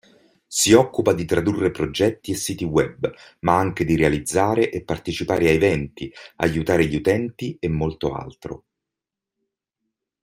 Si 0.47 0.73
occupa 0.73 1.13
di 1.13 1.25
tradurre 1.25 1.69
progetti 1.69 2.31
e 2.31 2.35
siti 2.35 2.63
web, 2.63 3.13
ma 3.41 3.57
anche 3.59 3.85
di 3.85 3.95
realizzare 3.95 4.71
e 4.71 4.83
partecipare 4.83 5.47
a 5.47 5.51
eventi, 5.51 6.11
aiutare 6.37 6.87
gli 6.87 6.95
utenti, 6.95 7.55
e 7.59 7.67
molto 7.67 8.11
altro. 8.11 8.63